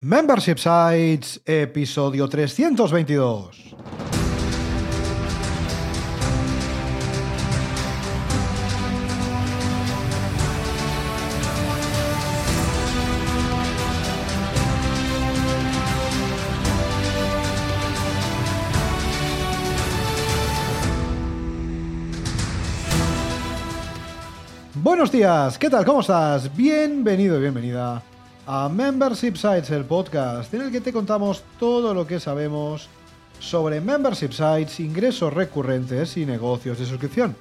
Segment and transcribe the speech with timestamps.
[0.00, 3.74] Membership Sites, episodio 322.
[24.74, 25.84] Buenos días, ¿qué tal?
[25.84, 26.56] ¿Cómo estás?
[26.56, 28.00] Bienvenido y bienvenida
[28.50, 32.88] a Membership Sites, el podcast en el que te contamos todo lo que sabemos
[33.40, 37.36] sobre membership sites, ingresos recurrentes y negocios de suscripción.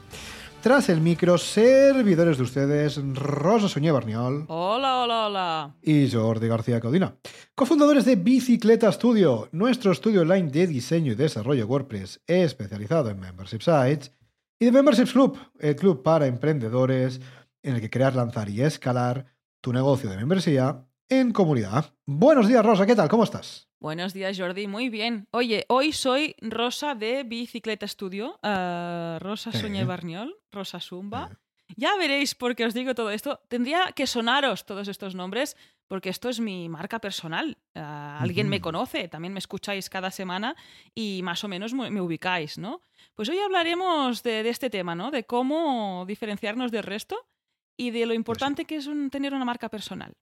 [0.62, 5.76] Tras el micro, servidores de ustedes, Rosa Soñé Barniol Hola, hola, hola.
[5.82, 7.16] y Jordi García Codina,
[7.56, 13.62] cofundadores de Bicicleta Studio, nuestro estudio online de diseño y desarrollo WordPress especializado en membership
[13.62, 14.12] sites,
[14.60, 17.22] y de Memberships Club, el club para emprendedores
[17.64, 19.28] en el que crear, lanzar y escalar
[19.62, 21.94] tu negocio de membresía en comunidad.
[22.06, 23.10] Buenos días, Rosa, ¿qué tal?
[23.10, 23.68] ¿Cómo estás?
[23.80, 24.68] Buenos días, Jordi.
[24.68, 25.28] Muy bien.
[25.32, 29.52] Oye, hoy soy Rosa de Bicicleta Studio, eh, Rosa.
[29.52, 31.30] Soñé Barniol, Rosa Zumba.
[31.32, 31.38] Eh.
[31.76, 33.42] Ya veréis por qué os digo todo esto.
[33.50, 35.56] Tendría que sonaros todos estos nombres
[35.88, 37.58] porque esto es mi marca personal.
[37.76, 40.56] Eh, alguien me conoce, también me escucháis cada semana
[40.96, 42.82] y más o menos me me ubicáis, ¿no?
[43.16, 45.12] Pues hoy hablaremos de, de este tema, ¿no?
[45.12, 47.28] De cómo diferenciarnos del resto
[47.78, 50.14] y de lo importante que es un- tener una marca personal.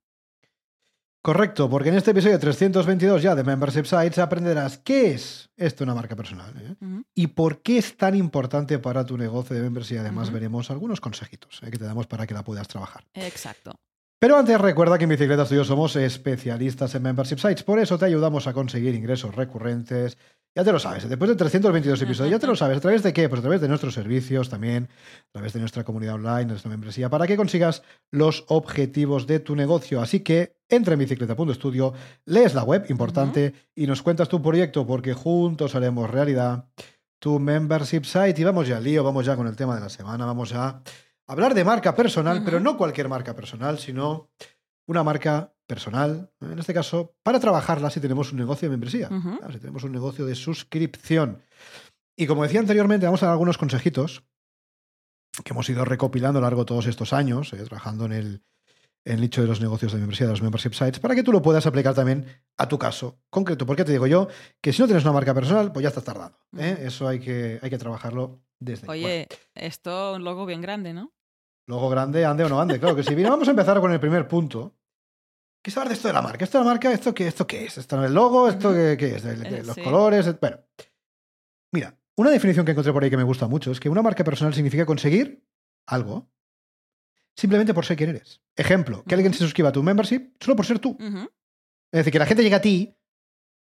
[1.26, 5.96] Correcto, porque en este episodio 322 ya de Membership Sites aprenderás qué es esto una
[5.96, 6.76] marca personal ¿eh?
[7.16, 10.02] Y por qué es tan importante para tu negocio de membresía.
[10.02, 11.72] Además, veremos algunos consejitos ¿eh?
[11.72, 13.06] que te damos para que la puedas trabajar.
[13.16, 13.74] Exacto.
[14.20, 18.06] Pero antes recuerda que en Bicicleta Studio somos especialistas en Membership Sites, por eso te
[18.06, 20.20] ayudamos a conseguir ingresos recurrentes.
[20.56, 22.78] Ya te lo sabes, después de 322 episodios, ya te lo sabes.
[22.78, 23.30] ¿A través de qué?
[23.30, 24.90] Pues a través de nuestros servicios también,
[25.30, 27.82] a través de nuestra comunidad online, nuestra membresía, para que consigas
[28.12, 30.02] los objetivos de tu negocio.
[30.02, 31.94] Así que entra en bicicleta.studio,
[32.26, 36.70] lees la web, importante, y nos cuentas tu proyecto, porque juntos haremos realidad
[37.20, 38.36] tu membership site.
[38.42, 40.82] Y vamos ya al lío, vamos ya con el tema de la semana, vamos a
[41.28, 44.30] hablar de marca personal, pero no cualquier marca personal, sino
[44.88, 49.52] una marca personal, en este caso, para trabajarla si tenemos un negocio de membresía, claro,
[49.52, 51.42] si tenemos un negocio de suscripción.
[52.16, 54.24] Y como decía anteriormente, vamos a dar algunos consejitos
[55.44, 58.44] que hemos ido recopilando a lo largo de todos estos años, eh, trabajando en el,
[59.06, 61.42] el nicho de los negocios de membresía, de los membership sites, para que tú lo
[61.42, 62.26] puedas aplicar también
[62.58, 63.66] a tu caso concreto.
[63.66, 64.28] ¿Por qué te digo yo?
[64.62, 66.38] Que si no tienes una marca personal, pues ya estás tardando.
[66.58, 66.78] ¿eh?
[66.82, 69.02] Eso hay que, hay que trabajarlo desde ahí.
[69.02, 71.14] Bueno, Oye, esto un logo bien grande, ¿no?
[71.68, 73.14] Logo grande, ande o no ande, claro que sí.
[73.16, 74.76] Bien, vamos a empezar con el primer punto.
[75.64, 76.44] ¿Qué saber de esto de la marca?
[76.46, 76.92] ¿Esto de la marca?
[76.92, 77.78] ¿Esto qué, esto qué es?
[77.80, 78.48] ¿Esto no es el logo?
[78.50, 79.26] ¿Esto qué, qué es?
[79.26, 79.82] ¿El- Eh, los sí.
[79.82, 80.40] colores?
[80.40, 80.60] Bueno,
[81.74, 84.24] mira, una definición que encontré por ahí que me gusta mucho es que una marca
[84.24, 85.44] personal significa conseguir
[85.88, 86.30] algo
[87.36, 88.42] simplemente por ser quien eres.
[88.56, 90.98] Ejemplo, que alguien se suscriba a tu membership solo por ser tú.
[91.00, 92.96] Es decir, que la gente llegue a ti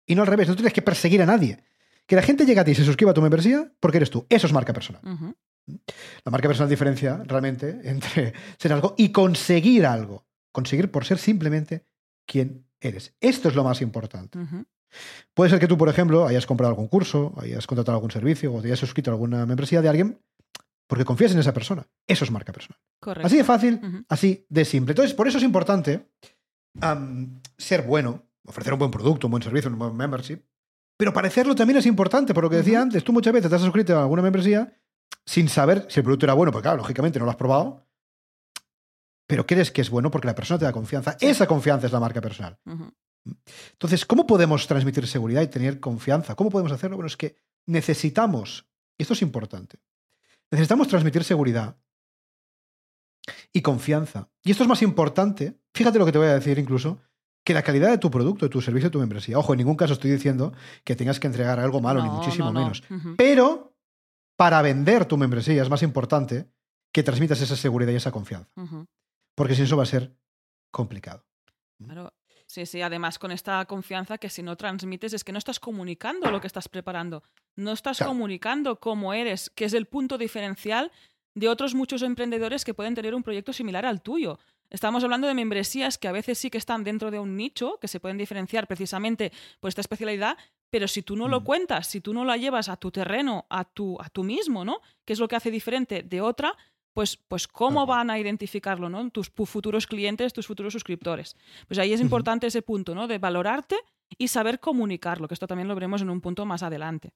[0.05, 1.63] y no al revés, no tienes que perseguir a nadie.
[2.05, 4.25] Que la gente llegue a ti y se suscriba a tu membresía porque eres tú.
[4.29, 5.01] Eso es marca personal.
[5.05, 10.25] La marca personal diferencia realmente entre ser algo y conseguir algo.
[10.51, 11.85] Conseguir por ser simplemente
[12.25, 13.13] quien eres.
[13.19, 14.39] Esto es lo más importante.
[15.35, 18.61] Puede ser que tú, por ejemplo, hayas comprado algún curso, hayas contratado algún servicio o
[18.61, 20.19] te hayas suscrito a alguna membresía de alguien
[20.89, 21.87] porque confías en esa persona.
[22.07, 22.81] Eso es marca personal.
[22.99, 23.27] Correcto.
[23.27, 24.93] Así de fácil, así de simple.
[24.93, 26.09] Entonces, por eso es importante
[27.57, 30.41] ser bueno, ofrecer un buen producto, un buen servicio, un buen membership.
[30.97, 33.03] Pero parecerlo también es importante, por lo que decía antes.
[33.03, 34.81] Tú muchas veces te has suscrito a alguna membresía
[35.25, 37.85] sin saber si el producto era bueno, porque claro, lógicamente no lo has probado.
[39.27, 41.15] Pero crees que es bueno porque la persona te da confianza.
[41.19, 41.27] Sí.
[41.27, 42.57] Esa confianza es la marca personal.
[43.73, 46.33] Entonces, ¿cómo podemos transmitir seguridad y tener confianza?
[46.33, 46.97] ¿Cómo podemos hacerlo?
[46.97, 48.67] Bueno, es que necesitamos,
[48.97, 49.77] y esto es importante,
[50.51, 51.77] necesitamos transmitir seguridad
[53.53, 54.29] y confianza.
[54.43, 56.99] Y esto es más importante, fíjate lo que te voy a decir incluso,
[57.43, 59.39] que la calidad de tu producto, de tu servicio, de tu membresía.
[59.39, 62.53] Ojo, en ningún caso estoy diciendo que tengas que entregar algo malo, ni muchísimo no,
[62.53, 62.59] no.
[62.59, 62.83] menos.
[63.17, 63.75] Pero
[64.35, 66.49] para vender tu membresía es más importante
[66.91, 68.51] que transmitas esa seguridad y esa confianza.
[69.35, 70.15] Porque si no, eso va a ser
[70.71, 71.25] complicado.
[71.83, 72.13] Claro.
[72.49, 76.31] Sí, sí, además con esta confianza que si no transmites es que no estás comunicando
[76.31, 77.21] lo que estás preparando,
[77.55, 78.09] no estás Claro.
[78.13, 80.91] comunicando cómo eres, que es el punto diferencial
[81.35, 84.39] de otros muchos emprendedores que pueden tener un proyecto similar al tuyo.
[84.71, 87.87] Estamos hablando de membresías que a veces sí que están dentro de un nicho, que
[87.87, 90.35] se pueden diferenciar precisamente por esta especialidad,
[90.71, 93.63] pero si tú no lo cuentas, si tú no la llevas a tu terreno, a
[93.63, 94.81] tu, a tú mismo, ¿no?
[95.05, 96.57] Que es lo que hace diferente de otra,
[96.93, 99.09] pues, pues cómo van a identificarlo, ¿no?
[99.09, 101.35] Tus futuros clientes, tus futuros suscriptores.
[101.67, 103.07] Pues ahí es importante ese punto, ¿no?
[103.07, 103.77] De valorarte
[104.17, 107.13] y saber comunicarlo, que esto también lo veremos en un punto más adelante.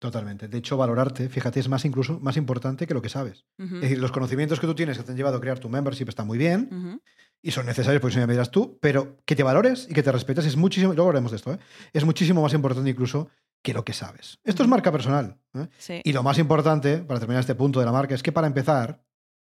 [0.00, 0.48] Totalmente.
[0.48, 3.44] De hecho, valorarte, fíjate, es más incluso más importante que lo que sabes.
[3.58, 6.08] Es decir, los conocimientos que tú tienes que te han llevado a crear tu membership
[6.08, 7.00] están muy bien,
[7.42, 10.10] y son necesarios porque si me dirás tú, pero que te valores y que te
[10.10, 11.58] respetes es muchísimo, luego hablaremos de esto, ¿eh?
[11.92, 13.28] es muchísimo más importante incluso
[13.62, 14.38] que lo que sabes.
[14.44, 15.38] Esto es marca personal.
[15.54, 15.68] ¿eh?
[15.78, 16.00] Sí.
[16.04, 19.02] Y lo más importante, para terminar este punto de la marca, es que para empezar,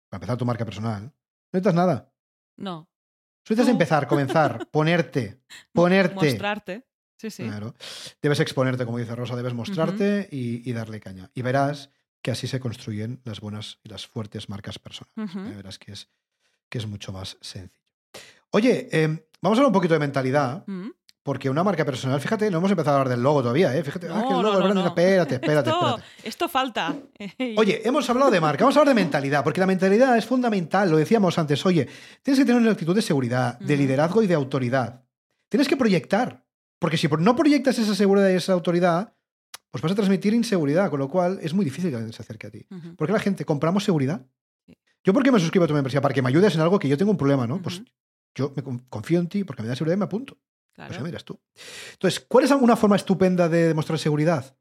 [0.08, 1.12] para empezar tu marca personal, no
[1.52, 2.12] necesitas nada.
[2.56, 2.88] No.
[3.44, 3.72] Solo necesitas No.
[3.72, 5.40] empezar, comenzar, ponerte,
[5.72, 6.14] ponerte.
[6.14, 6.86] Mostrarte.
[7.16, 7.44] Sí, sí.
[7.44, 7.74] Claro.
[8.22, 11.30] Debes exponerte, como dice Rosa, debes mostrarte y, y darle caña.
[11.34, 11.90] Y verás
[12.22, 15.34] que así se construyen las buenas y las fuertes marcas personales.
[15.34, 15.56] ¿eh?
[15.56, 16.08] Verás que es,
[16.68, 17.74] que es mucho más sencillo.
[18.50, 20.90] Oye, eh, vamos a hablar un poquito de mentalidad, Mm.
[21.28, 23.82] Porque una marca personal, fíjate, no hemos empezado a hablar del logo todavía, ¿eh?
[23.84, 24.86] Fíjate, ah, que el No, logo, no, no.
[24.86, 26.28] espérate, espérate, esto, espérate.
[26.28, 26.96] esto falta.
[27.58, 30.90] Oye, hemos hablado de marca, vamos a hablar de mentalidad, porque la mentalidad es fundamental,
[30.90, 31.86] lo decíamos antes, oye,
[32.22, 35.04] tienes que tener una actitud de seguridad, de liderazgo y de autoridad.
[35.50, 36.46] Tienes que proyectar,
[36.78, 39.12] porque si no proyectas esa seguridad y esa autoridad,
[39.70, 42.46] pues vas a transmitir inseguridad, con lo cual es muy difícil que alguien se acerque
[42.46, 42.66] a ti.
[42.70, 42.96] Ujú.
[42.96, 44.24] ¿Por qué la gente compramos seguridad?
[45.04, 46.00] ¿Yo por qué me suscribo a tu membresía?
[46.00, 47.60] Para que me ayudes en algo que yo tengo un problema, ¿no?
[47.62, 47.86] Pues Ujú.
[48.34, 50.36] yo me con- confío en ti porque me da seguridad y me apunto.
[50.78, 50.90] Claro.
[50.90, 51.40] Pues ya me dirás tú.
[51.94, 54.56] Entonces, ¿cuál es alguna forma estupenda de demostrar seguridad?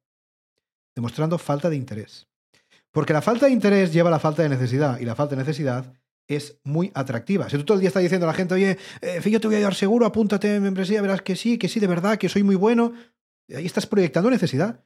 [0.96, 2.28] Demostrando falta de interés.
[2.92, 5.44] Porque la falta de interés lleva a la falta de necesidad y la falta de
[5.44, 5.94] necesidad
[6.28, 7.48] es muy atractiva.
[7.52, 9.58] Si tú todo el día estás diciendo a la gente, oye, eh, yo te voy
[9.58, 12.42] a dar seguro, apúntate en membresía, verás que sí, que sí, de verdad, que soy
[12.42, 12.94] muy bueno,
[13.56, 14.84] ahí estás proyectando necesidad.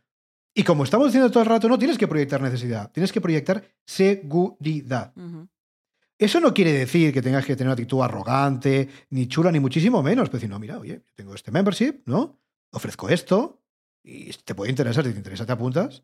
[0.54, 3.64] Y como estamos diciendo todo el rato, no tienes que proyectar necesidad, tienes que proyectar
[3.86, 5.14] seguridad.
[5.16, 5.48] Ujú.
[6.22, 10.04] Eso no quiere decir que tengas que tener una actitud arrogante, ni chula, ni muchísimo
[10.04, 10.30] menos.
[10.30, 12.40] Pero decir, no, mira, oye, tengo este membership, ¿no?
[12.72, 13.64] Ofrezco esto,
[14.04, 16.04] y te puede interesar, si te interesa, te apuntas,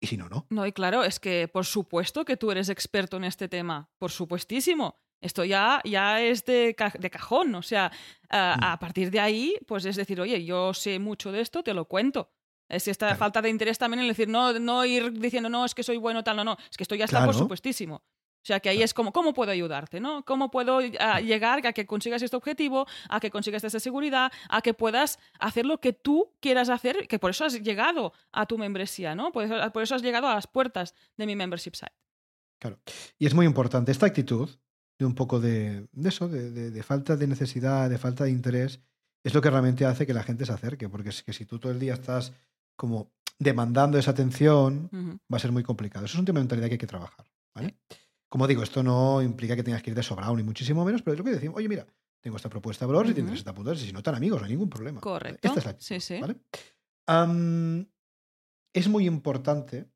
[0.00, 0.46] y si no, no.
[0.50, 4.10] No, y claro, es que por supuesto que tú eres experto en este tema, por
[4.10, 5.00] supuestísimo.
[5.20, 7.92] Esto ya, ya es de, ca- de cajón, o sea,
[8.30, 8.64] a, Mm.
[8.64, 11.84] a partir de ahí, pues es decir, oye, yo sé mucho de esto, te lo
[11.86, 12.32] cuento.
[12.68, 13.18] Es esta Claro.
[13.18, 16.24] falta de interés también en decir, no, no ir diciendo, no, es que soy bueno,
[16.24, 18.02] tal, no, no, es que esto ya está por supuestísimo.
[18.42, 20.00] O sea, que ahí es como, ¿cómo puedo ayudarte?
[20.00, 20.24] ¿no?
[20.24, 24.62] ¿Cómo puedo ah, llegar a que consigas este objetivo, a que consigas esta seguridad, a
[24.62, 28.58] que puedas hacer lo que tú quieras hacer, que por eso has llegado a tu
[28.58, 29.30] membresía, ¿no?
[29.30, 31.92] Por eso, por eso has llegado a las puertas de mi membership site.
[32.58, 32.80] Claro.
[33.18, 34.50] Y es muy importante esta actitud
[34.98, 38.30] de un poco de, de eso, de, de- de falta de necesidad, de falta de
[38.30, 38.80] interés,
[39.24, 40.88] es lo que realmente hace que la gente se acerque.
[40.88, 42.32] Porque es que si tú todo el día estás
[42.76, 44.88] como demandando esa atención,
[45.32, 46.04] va a ser muy complicado.
[46.06, 47.26] Eso es un tema de mentalidad que hay que trabajar.
[47.54, 47.74] ¿vale?
[48.32, 51.12] Como digo, esto no implica que tengas que ir de sobrado, ni muchísimo menos, pero
[51.12, 51.86] es lo que decimos, oye, mira,
[52.18, 54.40] tengo esta propuesta de valor, si te interesa te apuntas, y si no, tan amigos,
[54.40, 55.02] no hay ningún problema.
[55.02, 55.46] Correcto.
[55.46, 56.18] Esta es la actitud, Sí, sí.
[56.18, 56.40] ¿vale?
[58.72, 59.86] Es muy importante,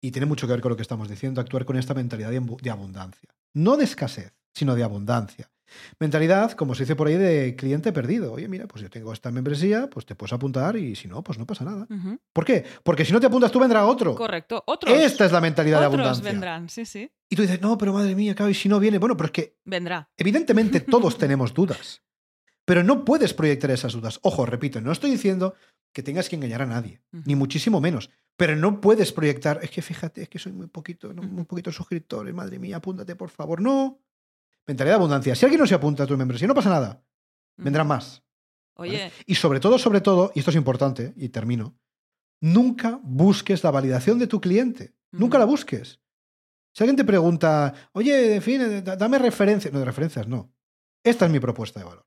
[0.00, 2.70] y tiene mucho que ver con lo que estamos diciendo, actuar con esta mentalidad de
[2.70, 3.34] abundancia.
[3.52, 5.50] No de escasez, sino de abundancia.
[5.98, 8.32] Mentalidad, como se dice por ahí, de cliente perdido.
[8.32, 11.38] Oye, mira, pues yo tengo esta membresía, pues te puedes apuntar y si no, pues
[11.38, 11.86] no pasa nada.
[12.32, 12.64] ¿Por qué?
[12.82, 14.14] Porque si no te apuntas tú vendrá otro.
[14.14, 14.62] Correcto.
[14.66, 16.30] Otros, Esta es la mentalidad de otros abundancia.
[16.32, 17.10] vendrán, sí, sí.
[17.28, 18.98] Y tú dices, no, pero madre mía, claro, y si no viene.
[18.98, 20.10] Bueno, pero es que Vendrá.
[20.16, 22.02] evidentemente todos tenemos dudas.
[22.64, 24.20] Pero no puedes proyectar esas dudas.
[24.22, 25.54] Ojo, repito, no estoy diciendo
[25.92, 28.08] que tengas que engañar a nadie, ni muchísimo menos.
[28.36, 32.32] Pero no puedes proyectar, es que fíjate, es que soy muy poquito, muy poquitos suscriptores,
[32.34, 33.60] madre mía, apúntate por favor.
[33.60, 33.98] No.
[34.66, 35.34] Mentalidad de abundancia.
[35.34, 37.04] Si alguien no se apunta a tu membresía, no pasa nada.
[37.56, 38.22] Vendrán más.
[38.76, 41.76] Oye, Y sobre todo, sobre todo, y esto es importante, y termino,
[42.40, 44.94] nunca busques la validación de tu cliente.
[45.12, 46.00] Nunca la busques.
[46.74, 49.72] Si alguien te pregunta, oye, en fin, eh, da- dame referencias.
[49.72, 50.52] No, de referencias no.
[51.04, 52.06] Esta es mi propuesta de valor.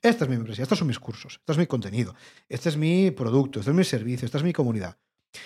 [0.00, 0.62] Esta es mi membresía.
[0.62, 1.34] Estos son mis cursos.
[1.40, 2.14] Este es mi contenido.
[2.48, 3.58] Este es mi producto.
[3.58, 4.24] Este es mi servicio.
[4.24, 4.96] Esta es mi comunidad.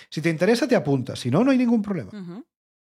[0.09, 1.19] Si te interesa, te apuntas.
[1.19, 2.11] Si no, no hay ningún problema.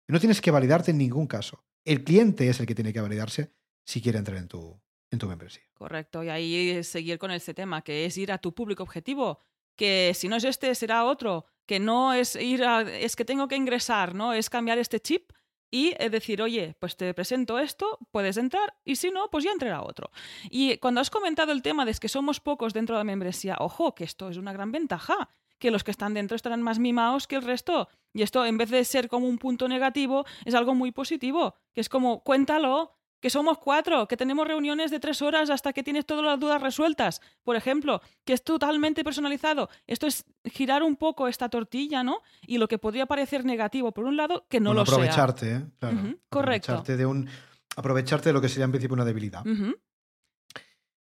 [0.07, 1.65] No tienes que validarte en ningún caso.
[1.85, 3.53] El cliente es el que tiene que validarse
[3.91, 4.81] si quiere entrar en tu,
[5.11, 5.65] en tu membresía.
[5.75, 9.41] Correcto, y ahí es seguir con este tema, que es ir a tu público objetivo,
[9.77, 13.49] que si no es este, será otro, que no es ir a, es que tengo
[13.49, 14.33] que ingresar, ¿no?
[14.33, 15.33] Es cambiar este chip
[15.73, 19.51] y eh, decir, oye, pues te presento esto, puedes entrar, y si no, pues ya
[19.51, 20.13] entrará otro.
[20.51, 23.95] Y cuando has comentado el tema de que somos pocos dentro de la membresía, ojo,
[23.97, 27.37] que esto es una gran ventaja, que los que están dentro estarán más mimados que
[27.37, 27.89] el resto.
[28.15, 31.81] Y esto, en vez de ser como un punto negativo, es algo muy positivo, que
[31.81, 36.07] es como, cuéntalo, que somos cuatro, que tenemos reuniones de tres horas hasta que tienes
[36.07, 39.69] todas las dudas resueltas, por ejemplo, que es totalmente personalizado.
[39.87, 42.23] Esto es girar un poco esta tortilla, ¿no?
[42.47, 44.95] Y lo que podría parecer negativo por un lado, que no Bueno, lo sea.
[44.95, 45.63] aprovecharte, ¿eh?
[45.79, 45.97] Claro.
[46.29, 46.73] Correcto.
[46.73, 47.29] Aprovecharte de, un,
[47.77, 49.45] aprovecharte de lo que sería en principio una debilidad.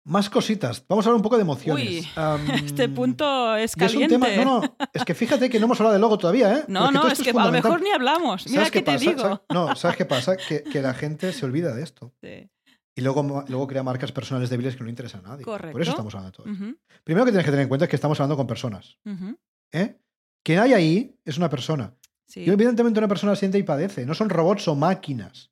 [0.09, 0.85] Más cositas.
[0.89, 1.85] Vamos a hablar un poco de emociones.
[1.85, 2.09] Uy,
[2.65, 4.15] Este punto es es un caliente.
[4.19, 4.29] tema.
[4.45, 6.65] No, no, es que fíjate que no hemos hablado del logo todavía, ¿eh?
[6.69, 8.47] No, no, es que a lo mejor ni hablamos.
[8.47, 8.99] Mira ¿Sabes qué te pasa?
[9.05, 9.21] digo.
[9.21, 9.39] ¿Sabes?
[9.53, 10.37] No, ¿sabes qué pasa?
[10.37, 12.15] Que, que la gente se olvida de esto.
[12.23, 12.49] Sí.
[12.95, 15.45] Y luego, luego crea marcas personales débiles que no interesan a nadie.
[15.45, 15.81] Por Correcto.
[15.83, 16.77] eso estamos hablando de todo.
[17.03, 18.97] Primero que tienes que tener en cuenta es que estamos hablando con personas.
[19.05, 19.37] ujú.
[19.73, 19.99] ¿eh?
[20.45, 21.95] Quien hay ahí es una persona.
[22.29, 22.43] Sí.
[22.45, 24.07] Y evidentemente una persona siente y padece.
[24.07, 25.51] No son robots o máquinas.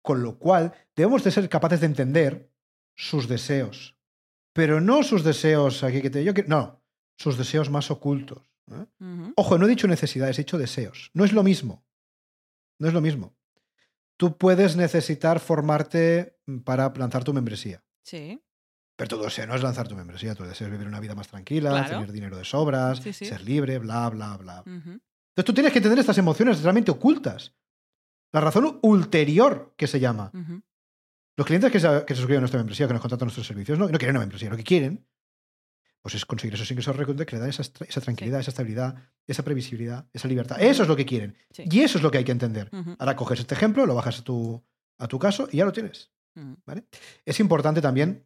[0.00, 2.52] Con lo cual, debemos de ser capaces de entender
[2.94, 3.95] sus deseos.
[4.56, 6.24] Pero no sus deseos aquí que te.
[6.24, 6.82] Yo, que- no,
[7.18, 8.50] sus deseos más ocultos.
[8.72, 8.86] ¿eh?
[9.36, 11.10] Ojo, no he dicho necesidades, he dicho deseos.
[11.14, 11.84] No es lo mismo.
[12.80, 13.36] No es lo mismo.
[14.18, 17.84] Tú puedes necesitar formarte para lanzar tu membresía.
[18.02, 18.42] Sí.
[18.96, 21.28] Pero tu deseo no es lanzar tu membresía, tu deseo es vivir una vida más
[21.28, 21.88] tranquila, Claro.
[21.90, 23.26] tener dinero de sobras, Sí, sí.
[23.26, 24.62] ser libre, bla, bla, bla.
[24.66, 27.54] Entonces tú tienes que tener estas emociones realmente ocultas.
[28.32, 30.32] La razón ulterior que se llama.
[31.36, 33.78] Los clientes que se, que se suscriben a nuestra membresía, que nos contratan nuestros servicios,
[33.78, 35.06] no, no quieren una membresía, lo que quieren
[36.02, 38.94] pues es conseguir esos ingresos recurrentes que le dan esa, esa tranquilidad, esa estabilidad,
[39.26, 40.56] esa previsibilidad, esa libertad.
[40.60, 41.36] Eso es lo que quieren.
[41.50, 41.64] Sí.
[41.68, 42.70] Y eso es lo que hay que entender.
[43.00, 44.62] Ahora coges este ejemplo, lo bajas a tu,
[44.98, 46.12] a tu caso y ya lo tienes.
[46.36, 46.56] Ujú.
[47.24, 48.24] Es importante también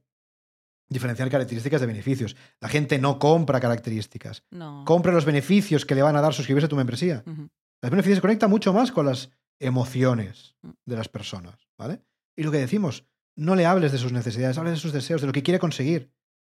[0.91, 2.37] diferenciar características de beneficios.
[2.61, 4.85] La gente no compra características, No.
[4.85, 7.23] compra los beneficios que le van a dar suscribirse a tu membresía.
[7.25, 10.71] Los beneficios se conectan mucho más con las emociones Mm.
[10.85, 12.03] de las personas, ¿vale?
[12.37, 13.07] Y lo que decimos,
[13.37, 16.13] no le hables de sus necesidades, hables de sus deseos, de lo que quiere conseguir.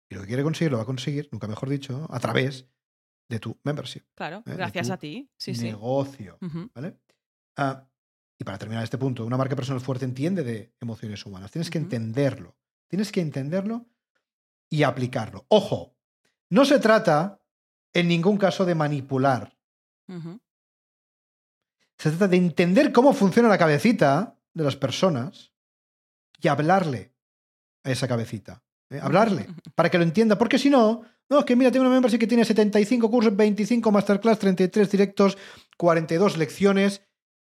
[0.09, 2.67] Y lo que quiere conseguir lo va a conseguir, nunca mejor dicho, a través
[3.29, 5.31] de tu membership, Claro, de gracias a ti.
[5.37, 5.65] Sí, sí.
[5.65, 6.69] negocio, Ujú.
[6.75, 6.99] ¿vale?
[7.57, 7.87] Ah,
[8.37, 11.53] y para terminar este punto, una marca personal fuerte entiende de emociones humanas.
[11.53, 12.57] Tienes que entenderlo.
[12.89, 13.87] Tienes que entenderlo
[14.69, 15.45] y aplicarlo.
[15.49, 15.95] Ojo,
[16.49, 17.41] no se trata
[17.93, 19.57] en ningún caso de manipular.
[21.99, 25.50] Se trata de entender cómo funciona la cabecita de las personas
[26.41, 27.13] y hablarle
[27.85, 28.63] a esa cabecita.
[28.91, 29.01] ¿eh?
[29.03, 30.37] Hablarle para que lo entienda.
[30.39, 33.91] Porque si no, no, es que mira, tengo una membership que tiene 75 cursos, 25
[33.91, 35.39] masterclass, 33 directos,
[35.77, 37.03] 42 lecciones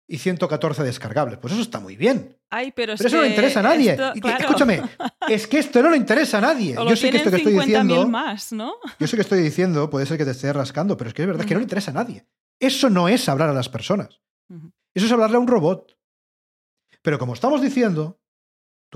[0.09, 1.39] y 114 descargables.
[1.39, 2.39] Pues eso está muy bien.
[2.49, 3.91] Ay, pero, es Pero eso no le interesa a nadie.
[3.91, 4.39] esto- Y- claro.
[4.45, 4.83] Escúchame,
[5.29, 6.79] es que esto no le interesa a nadie.
[6.79, 8.75] O Yo sé que esto que estoy 50.000 diciendo, más, ¿no?
[9.01, 11.29] yo sé que estoy diciendo, puede ser que te esté rascando, pero es que es
[11.29, 12.25] verdad que no le interesa a nadie.
[12.61, 14.21] Eso no es hablar a las personas.
[14.95, 15.99] Eso es hablarle a un robot.
[17.03, 18.19] Pero como estamos diciendo,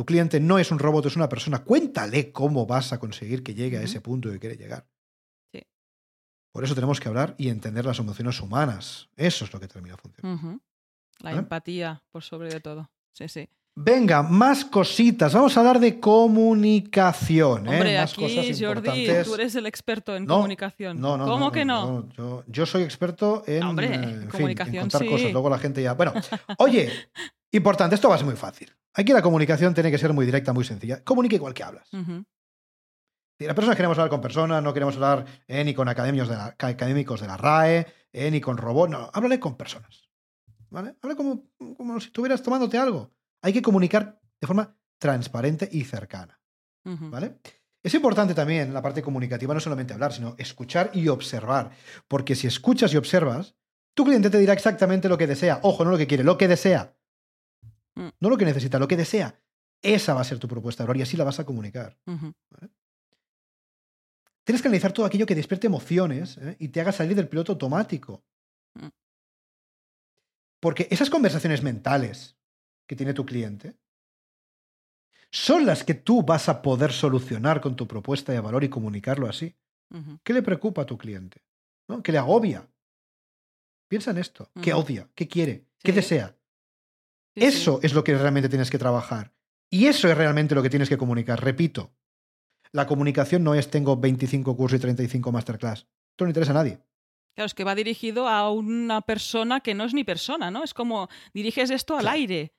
[0.00, 1.62] tu cliente no es un robot, es una persona.
[1.62, 4.86] Cuéntale cómo vas a conseguir que llegue a ese punto que quiere llegar.
[5.52, 5.60] Sí.
[6.50, 9.10] Por eso tenemos que hablar y entender las emociones humanas.
[9.14, 10.58] Eso es lo que termina funcionando.
[11.18, 11.40] La ¿Vale?
[11.40, 12.90] empatía, por sobre de todo.
[13.12, 13.46] Sí, sí.
[13.76, 15.34] Venga, más cositas.
[15.34, 17.66] Vamos a hablar de comunicación.
[17.66, 17.70] ¿eh?
[17.70, 20.98] Hombre, más aquí, cosas Jordi, tú eres el experto en No, comunicación.
[20.98, 22.08] No, no, ¿Cómo no, que no?
[22.16, 25.08] Yo, yo soy experto en, Hombre, eh, en en fin, en comunicación, contar sí.
[25.08, 25.32] cosas.
[25.32, 25.92] Luego la gente ya.
[25.92, 26.14] Bueno,
[26.56, 26.90] oye,
[27.52, 28.74] importante, esto va a ser muy fácil.
[28.94, 31.02] Aquí la comunicación tiene que ser muy directa, muy sencilla.
[31.04, 31.88] Comunica igual que hablas.
[33.38, 36.54] Las personas queremos hablar con personas, no queremos hablar eh, ni con académicos de, la,
[36.58, 40.10] académicos de la RAE, eh, ni con robots, no, háblale con personas.
[40.68, 40.96] ¿Vale?
[41.02, 43.10] Habla como, como si estuvieras tomándote algo.
[43.42, 46.38] Hay que comunicar de forma transparente y cercana.
[46.84, 47.38] ¿Vale?
[47.82, 51.70] Es importante también la parte comunicativa, no solamente hablar, sino escuchar y observar.
[52.08, 53.54] Porque si escuchas y observas,
[53.94, 55.60] tu cliente te dirá exactamente lo que desea.
[55.62, 56.94] Ojo, no lo que quiere, lo que desea.
[58.20, 59.40] No lo que necesita, lo que desea.
[59.82, 61.98] Esa va a ser tu propuesta de valor y así la vas a comunicar.
[64.44, 66.56] Tienes que analizar todo aquello que despierte emociones ¿eh?
[66.58, 68.24] y te haga salir del piloto automático.
[68.74, 68.88] Mm.
[70.60, 72.36] Porque esas conversaciones mentales
[72.86, 73.76] que tiene tu cliente
[75.30, 79.28] son las que tú vas a poder solucionar con tu propuesta de valor y comunicarlo
[79.28, 79.56] así.
[80.22, 81.42] ¿Qué le preocupa a tu cliente?
[81.88, 82.02] ¿No?
[82.02, 82.68] ¿Qué le agobia?
[83.88, 84.50] Piensa en esto.
[84.62, 85.08] ¿Qué odia?
[85.14, 85.66] ¿Qué quiere?
[85.82, 85.96] ¿Qué Sí.
[85.96, 86.36] desea?
[87.34, 87.46] Sí, sí.
[87.46, 89.32] Eso es lo que realmente tienes que trabajar.
[89.70, 91.42] Y eso es realmente lo que tienes que comunicar.
[91.42, 91.92] Repito,
[92.72, 95.80] la comunicación no es tengo 25 cursos y 35 masterclass.
[96.10, 96.80] Esto no interesa a nadie.
[97.36, 100.64] Claro, es que va dirigido a una persona que no es ni persona, ¿no?
[100.64, 102.16] Es como diriges esto al Claro.
[102.16, 102.52] aire.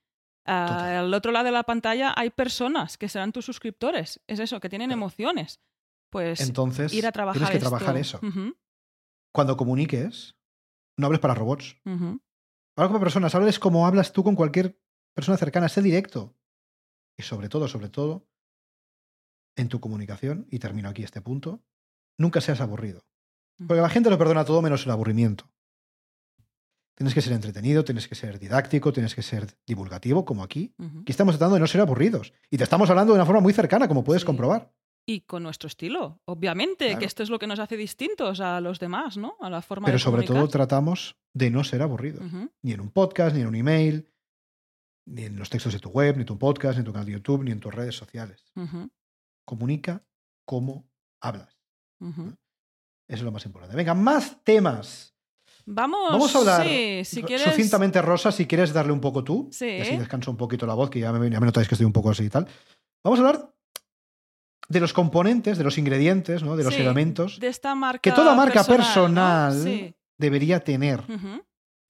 [0.46, 4.22] Ah, al otro lado de la pantalla hay personas que serán tus suscriptores.
[4.28, 5.00] Es eso, que tienen Claro.
[5.02, 5.60] emociones.
[6.10, 7.70] Pues Entonces, ir a trabajar tienes que esto.
[7.70, 8.20] trabajar eso.
[9.34, 10.36] Cuando comuniques,
[10.98, 11.78] no hables para robots.
[12.76, 14.80] Habla con personas, hables como hablas tú con cualquier
[15.14, 16.36] persona cercana, sé directo.
[17.18, 18.28] Y sobre todo, sobre todo,
[19.56, 21.62] en tu comunicación, y termino aquí este punto,
[22.18, 23.06] nunca seas aburrido.
[23.68, 25.52] Porque la gente lo perdona todo menos el aburrimiento.
[26.96, 30.74] Tienes que ser entretenido, tienes que ser didáctico, tienes que ser divulgativo, como aquí.
[31.02, 32.34] Aquí estamos tratando de no ser aburridos.
[32.50, 34.26] Y te estamos hablando de una forma muy cercana, como puedes Sí.
[34.26, 34.72] comprobar.
[35.12, 37.00] Y con nuestro estilo, obviamente, Claro.
[37.00, 39.36] que esto es lo que nos hace distintos a los demás, ¿no?
[39.42, 42.24] A la forma Pero de sobre todo tratamos de no ser aburridos.
[42.62, 44.08] Ni en un podcast, ni en un email,
[45.06, 47.06] ni en los textos de tu web, ni en tu podcast, ni en tu canal
[47.08, 48.46] de YouTube, ni en tus redes sociales.
[49.46, 50.02] Comunica
[50.46, 50.88] cómo
[51.22, 51.58] hablas.
[52.00, 52.36] Eso
[53.08, 53.76] es lo más importante.
[53.76, 55.14] Venga, más temas.
[55.66, 57.46] Vamos, Vamos a hablar sí, si quieres...
[57.48, 59.50] sucintamente, Rosa, si quieres darle un poco tú.
[59.52, 59.66] Sí.
[59.66, 61.86] Y así descanso un poquito la voz, que ya me, ya me notáis que estoy
[61.86, 62.48] un poco así y tal.
[63.04, 63.54] Vamos a hablar
[64.70, 66.56] de los componentes, de los ingredientes, ¿no?
[66.56, 69.64] de los Sí, elementos de esta marca que toda marca personal, personal, ¿no?
[69.64, 69.96] Sí.
[70.18, 71.02] debería tener.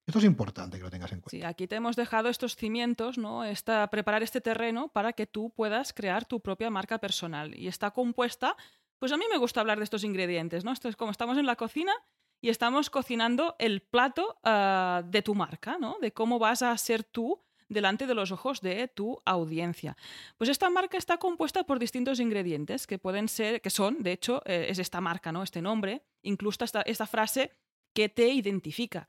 [0.08, 1.38] Esto es importante que lo tengas en cuenta.
[1.38, 3.46] Sí, aquí te hemos dejado estos cimientos, ¿no?
[3.46, 7.58] Esta, preparar este terreno para que tú puedas crear tu propia marca personal.
[7.58, 8.58] Y está compuesta,
[9.00, 10.72] pues a mí me gusta hablar de estos ingredientes, ¿no?
[10.72, 11.94] Esto es como estamos en la cocina
[12.42, 15.98] y estamos cocinando el plato ah, de tu marca, ¿no?
[16.02, 17.40] De cómo vas a ser tú
[17.72, 19.96] delante de los ojos de tu audiencia.
[20.38, 24.42] Pues esta marca está compuesta por distintos ingredientes que pueden ser, que son, de hecho,
[24.46, 25.42] eh, es esta marca, ¿no?
[25.42, 27.52] Este nombre, incluso esta, esta frase
[27.94, 29.08] que te identifica.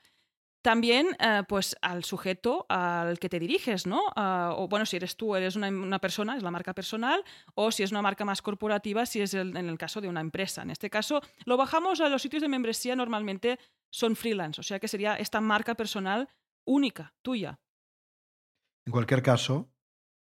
[0.63, 4.01] También, eh, pues, al sujeto al que te diriges, ¿no?
[4.15, 7.25] Ah, o bueno, si eres tú, eres una, persona, es la marca personal,
[7.57, 10.63] o si es una marca más corporativa, si es en el caso de una empresa.
[10.63, 13.59] En este caso, lo bajamos a los sitios de membresía, normalmente
[13.91, 16.29] son freelance, o sea que sería esta marca personal
[16.65, 17.59] única, tuya.
[18.85, 19.71] En cualquier caso,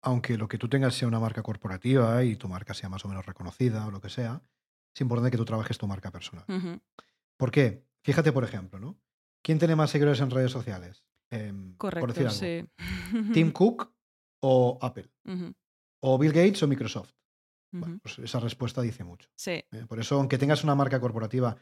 [0.02, 3.08] aunque lo que tú tengas sea una marca corporativa y tu marca sea más o
[3.08, 4.42] menos reconocida o lo que sea,
[4.94, 6.46] es importante que tú trabajes tu marca personal.
[7.38, 7.86] ¿Por qué?
[8.04, 9.00] Fíjate, por ejemplo, ¿no?
[9.42, 11.06] ¿Quién tiene más seguidores en redes sociales?
[11.30, 12.66] Em, Correcto, sí.
[13.34, 13.92] ¿Tim Cook
[14.42, 15.10] o Apple?
[16.02, 17.14] ¿O Bill Gates o Microsoft?
[17.72, 19.30] Bueno, pues esa respuesta dice mucho.
[19.36, 19.52] Sí.
[19.52, 19.86] ¿eh?
[19.88, 21.58] Por eso, aunque tengas una marca corporativa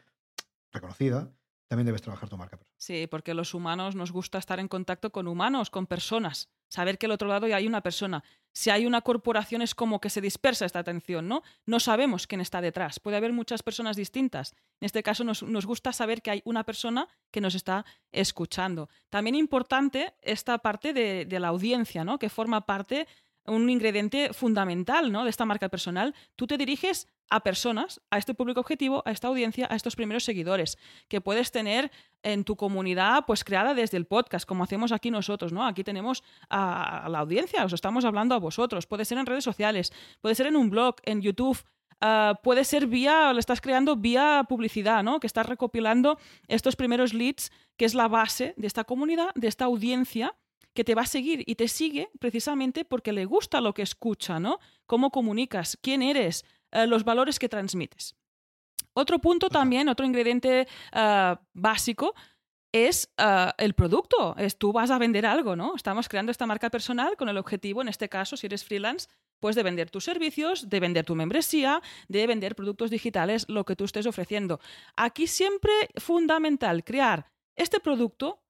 [0.70, 1.32] reconocida,
[1.68, 2.58] también debes trabajar tu marca.
[2.76, 7.06] Sí, porque los humanos nos gusta estar en contacto con humanos, con personas, saber que
[7.06, 8.22] al otro lado ya hay una persona.
[8.52, 11.42] Si hay una corporación es como que se dispersa esta atención, ¿no?
[11.64, 13.00] No sabemos quién está detrás.
[13.00, 14.54] Puede haber muchas personas distintas.
[14.80, 18.90] En este caso nos, gusta saber que hay una persona que nos está escuchando.
[19.08, 22.18] También importante esta parte de, de la audiencia, ¿no?
[22.18, 23.06] Que forma parte
[23.46, 25.24] un ingrediente fundamental ¿no?
[25.24, 26.14] de esta marca personal.
[26.36, 30.24] Tú te diriges a personas, a este público objetivo, a esta audiencia, a estos primeros
[30.24, 30.76] seguidores
[31.08, 31.90] que puedes tener
[32.22, 35.66] en tu comunidad, pues creada desde el podcast, como hacemos aquí nosotros, ¿no?
[35.66, 38.86] Aquí tenemos a, la audiencia, os estamos hablando a vosotros.
[38.86, 41.58] Puede ser en redes sociales, puede ser en un blog, en YouTube.
[42.02, 45.18] Ah, puede ser vía, lo estás creando vía publicidad, ¿no?
[45.18, 46.18] Que estás recopilando
[46.48, 50.34] estos primeros leads, que es la base de esta comunidad, de esta audiencia,
[50.74, 54.40] que te va a seguir y te sigue precisamente porque le gusta lo que escucha,
[54.40, 54.58] ¿no?
[54.86, 58.16] Cómo comunicas, quién eres, eh, los valores que transmites.
[58.94, 62.14] Otro punto también, otro ingrediente eh, básico
[62.72, 64.34] es eh, el producto.
[64.36, 65.74] Es tú vas a vender algo, ¿no?
[65.76, 69.08] Estamos creando esta marca personal con el objetivo, en este caso, si eres freelance,
[69.40, 73.76] pues de vender tus servicios, de vender tu membresía, de vender productos digitales, lo que
[73.76, 74.60] tú estés ofreciendo.
[74.96, 78.40] Aquí siempre fundamental crear este producto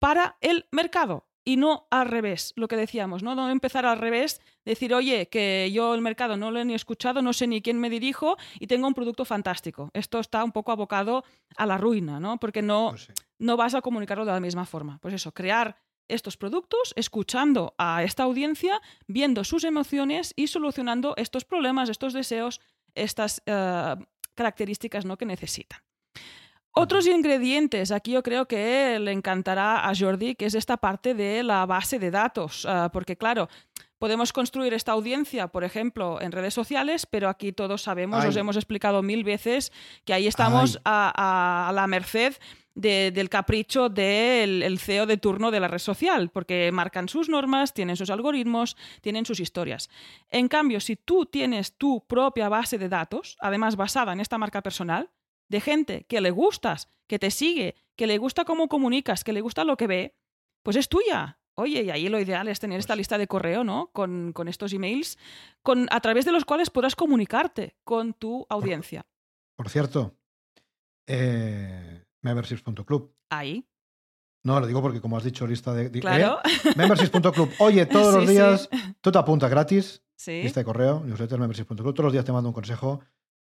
[0.00, 3.34] para el mercado y no al revés, lo que decíamos, ¿no?
[3.34, 7.22] No empezar al revés, decir, oye, que yo el mercado no lo he ni escuchado,
[7.22, 9.88] no sé ni quién me dirijo y tengo un producto fantástico.
[9.94, 11.24] Esto está un poco abocado
[11.56, 12.38] a la ruina, ¿no?
[12.38, 14.98] Porque no, pues no vas a comunicarlo de la misma forma.
[15.00, 21.46] Pues eso, crear estos productos, escuchando a esta audiencia, viendo sus emociones y solucionando estos
[21.46, 22.60] problemas, estos deseos,
[22.94, 23.96] estas eh,
[24.34, 25.16] características ¿no?
[25.16, 25.80] que necesitan.
[26.72, 31.42] Otros ingredientes, aquí yo creo que le encantará a Jordi, que es esta parte de
[31.42, 33.48] la base de datos, ah, porque claro,
[33.98, 38.56] podemos construir esta audiencia, por ejemplo, en redes sociales, pero aquí todos sabemos, os hemos
[38.56, 39.72] explicado mil veces,
[40.04, 42.34] que ahí estamos a, la merced
[42.74, 47.96] del capricho del CEO de turno de la red social, porque marcan sus normas, tienen
[47.96, 49.90] sus algoritmos, tienen sus historias.
[50.30, 54.62] En cambio, si tú tienes tu propia base de datos, además basada en esta marca
[54.62, 55.10] personal,
[55.48, 59.40] de gente que le gustas, que te sigue, que le gusta cómo comunicas, que le
[59.40, 60.16] gusta lo que ve,
[60.62, 61.38] pues es tuya.
[61.54, 63.90] Oye, y ahí lo ideal es tener esta pues lista de correo, ¿no?
[63.92, 65.18] Con, estos emails,
[65.62, 69.06] con, a través de los cuales podrás comunicarte con tu audiencia.
[69.56, 70.16] Por, cierto,
[71.08, 73.12] eh, memberships.club.
[73.30, 73.68] Ahí.
[74.44, 75.90] No, lo digo porque como has dicho, lista de...
[75.90, 76.38] claro.
[76.44, 76.74] ¿eh?
[76.76, 77.50] Memberships.club.
[77.58, 78.68] Oye, todos los días,
[79.00, 80.02] tú te apuntas gratis.
[80.16, 80.42] Sí.
[80.42, 81.92] Lista de correo, newsletter, memberships.club.
[81.92, 83.00] Todos los días te mando un consejo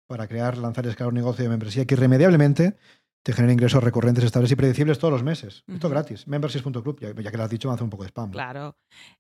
[0.08, 2.78] para crear, lanzar y escalar un negocio de membresía que irremediablemente
[3.24, 5.64] te genera ingresos recurrentes, estables y predecibles todos los meses.
[5.68, 6.28] Esto gratis.
[6.28, 8.32] Memberships.club, ya, ya, que lo has dicho, me hace un poco de spam.
[8.32, 8.76] Claro.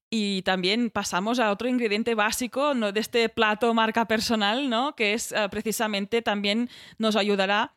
[0.10, 2.92] Y también pasamos a otro ingrediente básico ¿no?
[2.92, 4.96] de este plato marca personal, ¿no?
[4.96, 7.76] que es eh, precisamente también nos ayudará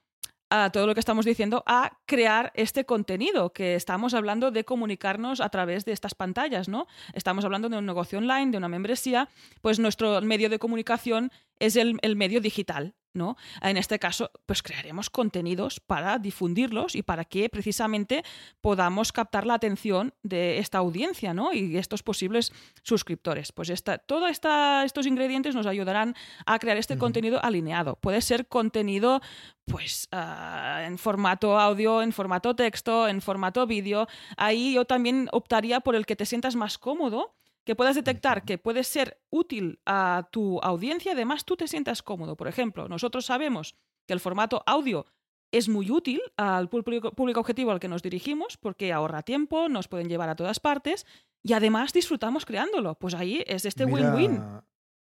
[0.63, 5.41] a todo lo que estamos diciendo a crear este contenido, que estamos hablando de comunicarnos
[5.41, 6.87] a través de estas pantallas, ¿no?
[7.13, 9.29] Estamos hablando de un negocio online, de una membresía,
[9.63, 13.37] pues nuestro medio de comunicación es el, el medio digital, ¿no?
[13.63, 18.25] En este caso, pues crearemos contenidos para difundirlos y para que precisamente
[18.61, 21.53] podamos captar la atención de esta audiencia, ¿no?
[21.53, 23.53] Y estos posibles suscriptores.
[23.53, 27.97] Pues esta, todos estos ingredientes nos ayudarán a crear este contenido alineado.
[27.97, 29.21] Puede ser contenido,
[29.65, 34.09] pues, ah, en formato audio, en formato texto, en formato vídeo.
[34.37, 38.59] Ahí yo también optaría por el que te sientas más cómodo que puedas detectar que
[38.59, 42.37] puede ser útil a tu audiencia, además tú te sientas cómodo.
[42.37, 43.75] Por ejemplo, nosotros sabemos
[44.07, 45.07] que el formato audio
[45.51, 49.89] es muy útil al público, público objetivo al que nos dirigimos porque ahorra tiempo, nos
[49.89, 51.07] pueden llevar a todas partes
[51.43, 52.97] y además disfrutamos creándolo.
[52.99, 54.43] Pues ahí es este Mira- win-win.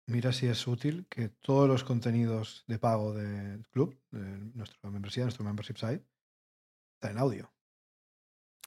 [0.07, 4.19] Mira si es útil que todos los contenidos de pago del club, de
[4.55, 6.03] nuestra membresía, nuestro membership site,
[6.95, 7.53] están en audio.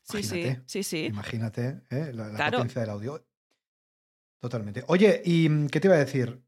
[0.04, 1.04] Sí, sí, sí, sí.
[1.06, 2.12] Imagínate ¿eh?
[2.14, 2.58] la, la Claro.
[2.58, 3.26] potencia del audio.
[4.44, 4.84] Totalmente.
[4.88, 6.44] Oye, ¿y mm, qué te iba a decir?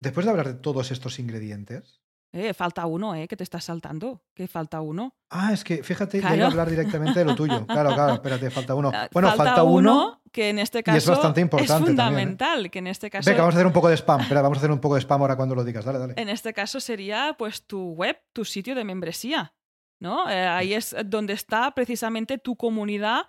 [0.00, 2.00] Después de hablar de todos estos ingredientes.
[2.32, 3.26] Eh, falta uno, ¿eh?
[3.26, 4.22] Que te estás saltando.
[4.32, 5.16] Que falta uno.
[5.28, 6.36] Ah, es que fíjate, ya Claro.
[6.36, 7.66] iba a hablar directamente de lo tuyo.
[7.66, 8.92] Claro, claro, espérate, falta uno.
[8.94, 10.22] Ah, Bueno, falta, uno.
[10.30, 11.96] que en este y caso es bastante importante también, ¿eh?
[11.96, 14.20] fundamental, que en este caso Venga, vamos a hacer un poco de spam.
[14.20, 15.84] Espera, vamos a hacer un poco de spam ahora cuando lo digas.
[15.84, 16.14] Dale, dale.
[16.16, 19.52] En este caso sería pues tu web, tu sitio de membresía,
[19.98, 20.30] ¿no?
[20.30, 23.22] Eh, ahí es donde está precisamente tu comunidad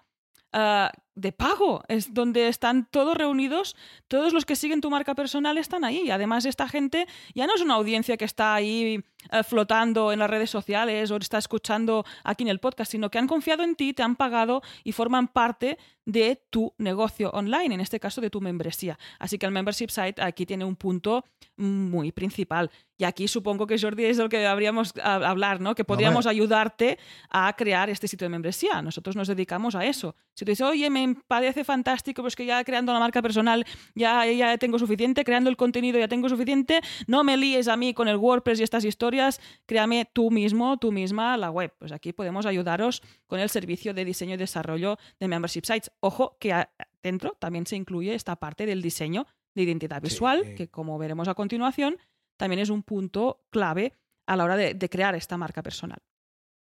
[0.51, 3.75] ah, de pago, es donde están todos reunidos,
[4.07, 6.09] todos los que siguen tu marca personal están ahí.
[6.09, 10.29] Además esta gente ya no es una audiencia que está ahí eh, flotando en las
[10.29, 13.93] redes sociales o está escuchando aquí en el podcast, sino que han confiado en ti,
[13.93, 18.41] te han pagado y forman parte de tu negocio online, en este caso de tu
[18.41, 18.97] membresía.
[19.19, 21.23] Así que el membership site aquí tiene un punto
[21.55, 22.71] muy principal.
[22.97, 25.75] Y aquí supongo que Jordi es lo que habríamos a hablar, ¿no?
[25.75, 26.99] Que podríamos ayudarte
[27.29, 28.81] a crear este sitio de membresía.
[28.81, 30.15] Nosotros nos dedicamos a eso.
[30.33, 34.25] Si tú dices, oye, me parece fantástico, pues que ya creando la marca personal ya,
[34.25, 38.07] ya tengo suficiente, creando el contenido ya tengo suficiente, no me líes a mí con
[38.07, 41.73] el WordPress y estas historias, créame tú mismo, tú misma la web.
[41.79, 45.91] Pues aquí podemos ayudaros con el servicio de diseño y desarrollo de membership sites.
[45.99, 46.53] Ojo que
[47.01, 50.09] dentro también se incluye esta parte del diseño de identidad Sí.
[50.09, 51.97] visual, que como veremos a continuación,
[52.37, 53.93] también es un punto clave
[54.25, 55.99] a la hora de, de crear esta marca personal.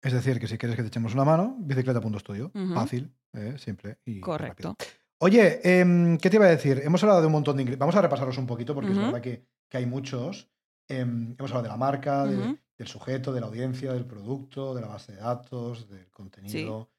[0.01, 2.51] Es decir, que si quieres que te echemos una mano, bicicleta.studio.
[2.53, 2.73] Ujú.
[2.73, 4.69] Fácil, eh, simple y Correcto.
[4.69, 4.75] rápido.
[5.19, 6.81] Oye, em, ¿qué te iba a decir?
[6.83, 7.79] Hemos hablado de un montón de ingredientes.
[7.79, 10.49] Vamos a repasarlos un poquito porque es verdad que, que hay muchos.
[10.87, 14.81] Em, hemos hablado de la marca, de- del sujeto, de la audiencia, del producto, de
[14.81, 16.89] la base de datos, del contenido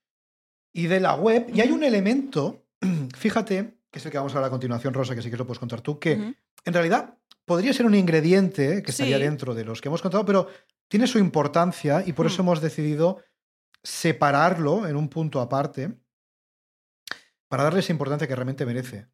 [0.72, 1.46] y de la web.
[1.52, 2.66] Y hay un elemento,
[3.16, 5.44] fíjate, que es el que vamos a hablar a continuación, Rosa, que sí que lo
[5.44, 9.22] puedes contar tú, que en realidad podría ser un ingrediente que estaría Sí.
[9.24, 10.46] dentro de los que hemos contado, pero
[10.92, 12.46] tiene su importancia y por eso Hmm.
[12.46, 13.22] hemos decidido
[13.83, 15.98] separarlo en un punto aparte
[17.48, 19.09] para darle esa importancia que realmente merece.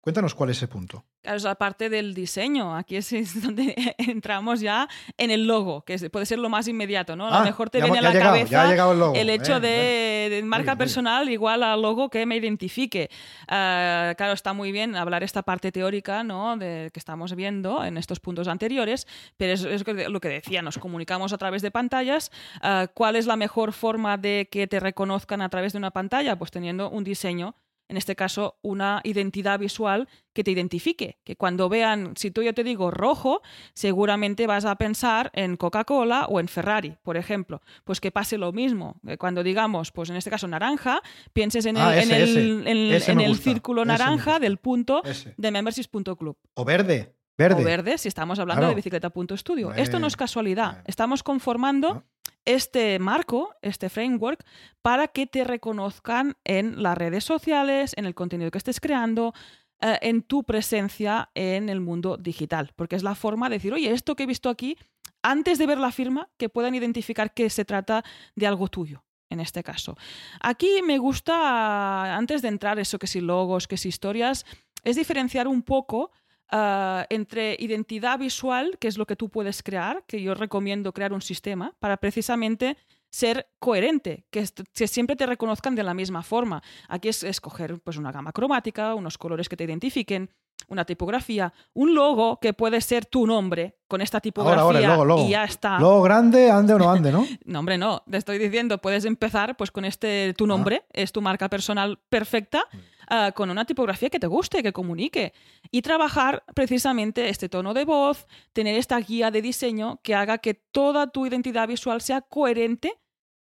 [0.00, 1.04] Cuéntanos cuál es ese punto.
[1.20, 2.74] Claro, es la parte del diseño.
[2.74, 7.16] Aquí es, es donde entramos ya en el logo, que puede ser lo más inmediato,
[7.16, 7.26] ¿no?
[7.26, 8.98] A Ah, lo mejor te ya, viene a la llegado, cabeza ya ha llegado el
[9.00, 9.14] logo.
[9.16, 10.30] el hecho Eh, de, eh.
[10.30, 13.10] de marca personal igual al logo que me identifique.
[13.48, 16.56] Ah, claro, está muy bien hablar esta parte teórica ¿no?
[16.56, 19.06] de, que estamos viendo en estos puntos anteriores,
[19.36, 22.30] pero es, es lo que decía, nos comunicamos a través de pantallas.
[22.62, 26.36] Ah, ¿Cuál es la mejor forma de que te reconozcan a través de una pantalla?
[26.38, 27.56] Pues teniendo un diseño.
[27.88, 31.18] En este caso, una identidad visual que te identifique.
[31.24, 33.40] Que cuando vean, si tú yo te digo rojo,
[33.72, 37.62] seguramente vas a pensar en Coca-Cola o en Ferrari, por ejemplo.
[37.84, 39.00] Pues que pase lo mismo.
[39.18, 41.00] Cuando digamos, pues en este caso naranja,
[41.32, 42.70] pienses en el, Ah, ese, en el, ese.
[42.70, 43.44] en- Ese en me el gusta.
[43.44, 45.02] círculo naranja del punto
[45.36, 46.36] de membership.club.
[46.54, 47.14] O verde.
[47.38, 47.62] Verde.
[47.62, 48.70] O verde si estamos hablando Claro.
[48.70, 49.72] de bicicleta.studio.
[49.74, 50.82] Esto no es casualidad.
[50.86, 52.04] Estamos conformando ¿No?
[52.48, 54.42] Este marco, este framework,
[54.80, 59.34] para que te reconozcan en las redes sociales, en el contenido que estés creando,
[59.82, 62.72] eh, en tu presencia en el mundo digital.
[62.74, 64.78] Porque es la forma de decir, oye, esto que he visto aquí,
[65.22, 68.02] antes de ver la firma, que puedan identificar que se trata
[68.34, 69.04] de algo tuyo.
[69.30, 69.94] En este caso.
[70.40, 74.46] Aquí me gusta, antes de entrar, eso que si logos, que si historias,
[74.84, 76.12] es diferenciar un poco
[76.50, 81.12] ah, entre identidad visual, que es lo que tú puedes crear, que yo recomiendo crear
[81.12, 82.76] un sistema para precisamente
[83.10, 84.46] ser coherente, que,
[84.86, 86.62] siempre te reconozcan de la misma forma.
[86.88, 90.30] Aquí es escoger pues, una gama cromática, unos colores que te identifiquen,
[90.68, 95.04] una tipografía, un logo que puede ser tu nombre con esta tipografía ahora, el logo,
[95.04, 95.24] logo.
[95.24, 95.78] y ya está.
[95.78, 97.26] Logo grande, ande o no ande, ¿no?
[97.44, 98.02] No, hombre, no.
[98.10, 102.64] Te estoy diciendo, puedes empezar pues con este tu nombre, es tu marca personal perfecta,
[103.08, 105.32] ah, con una tipografía que te guste, que comunique.
[105.70, 110.54] Y trabajar precisamente este tono de voz, tener esta guía de diseño que haga que
[110.54, 112.98] toda tu identidad visual sea coherente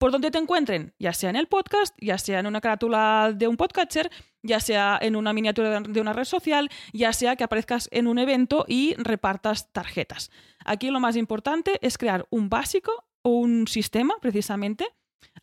[0.02, 3.48] por donde te encuentren, ya sea en el podcast, ya sea en una carátula de
[3.48, 4.10] un podcatcher,
[4.42, 8.18] ya sea en una miniatura de una red social, ya sea que aparezcas en un
[8.18, 10.32] evento y repartas tarjetas.
[10.66, 14.88] Aquí lo más importante es crear un básico o un sistema, precisamente,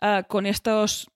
[0.00, 1.08] ah, con estos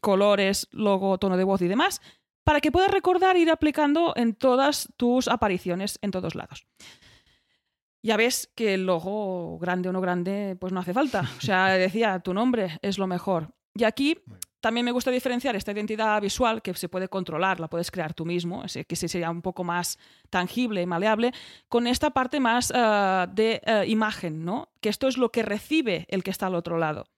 [0.00, 2.00] colores, logo, tono de voz y demás,
[2.48, 6.64] para que puedas recordar e ir aplicando en todas tus apariciones en todos lados.
[8.02, 11.28] Ya ves que el logo, grande o no grande, pues no hace falta.
[11.36, 13.50] O sea, decía, tu nombre es lo mejor.
[13.74, 14.16] Y aquí
[14.60, 18.24] también me gusta diferenciar esta identidad visual que se puede controlar, la puedes crear tú
[18.24, 19.98] mismo, que sí sería un poco más
[20.30, 21.32] tangible y maleable,
[21.68, 24.70] con esta parte más ah, de ah, imagen, ¿no?
[24.80, 27.10] Que esto es lo que recibe el que está al otro lado.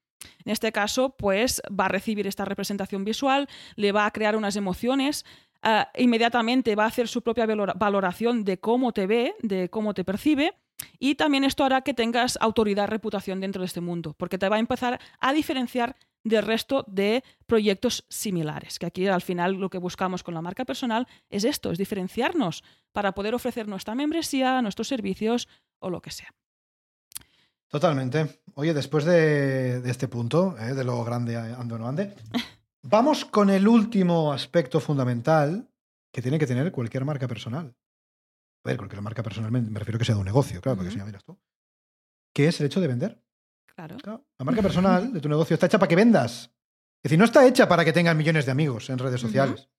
[0.45, 4.57] En este caso, pues va a recibir esta representación visual, le va a crear unas
[4.57, 5.25] emociones,
[5.63, 10.05] eh, inmediatamente va a hacer su propia valoración de cómo te ve, de cómo te
[10.05, 10.55] percibe.
[10.99, 14.57] Y también esto hará que tengas autoridad, reputación dentro de este mundo, porque te va
[14.57, 18.79] a empezar a diferenciar del resto de proyectos similares.
[18.79, 22.63] Que aquí al final lo que buscamos con la marca personal es esto, es diferenciarnos
[22.93, 26.35] para poder ofrecer nuestra membresía, nuestros servicios o lo que sea.
[27.71, 28.43] Totalmente.
[28.55, 30.75] Oye, después de, este punto, ¿eh?
[30.75, 32.15] de lo grande ando no ande,
[32.83, 35.71] vamos con el último aspecto fundamental
[36.13, 37.75] que tiene que tener cualquier marca personal.
[38.65, 40.99] A ver, cualquier marca personal me, refiero que sea de un negocio, claro, porque si
[40.99, 41.39] no miras tú.
[42.35, 43.23] Que es el hecho de vender.
[43.67, 43.97] Claro.
[44.37, 46.51] La marca personal de tu negocio está hecha para que vendas.
[46.99, 49.71] Es decir, no está hecha para que tengas millones de amigos en redes sociales.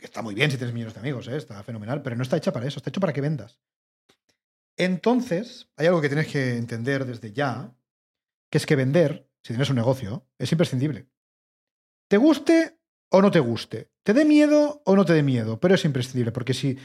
[0.00, 1.36] Está muy bien si tienes millones de amigos, ¿eh?
[1.36, 3.60] está fenomenal, pero no está hecha para eso, está hecho para que vendas.
[4.80, 7.76] Entonces, hay algo que tienes que entender desde ya,
[8.50, 11.06] que es que vender, si tienes un negocio, es imprescindible.
[12.08, 15.74] Te guste o no te guste, te dé miedo o no te dé miedo, pero
[15.74, 16.78] es imprescindible, porque si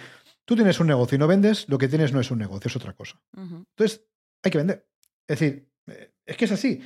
[0.44, 2.76] tú tienes un negocio y no vendes, lo que tienes no es un negocio, es
[2.76, 3.18] otra cosa.
[3.34, 4.06] Entonces,
[4.44, 4.90] hay que vender.
[5.26, 6.82] Es decir, eh, es que es así.